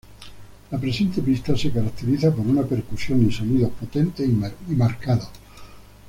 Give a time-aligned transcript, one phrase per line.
[0.71, 5.29] La presente pista se caracteriza por una percusión y sonidos potentes y marcados.